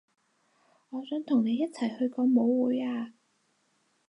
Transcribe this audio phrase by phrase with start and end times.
[0.89, 3.13] 我想同你一齊去個舞會啊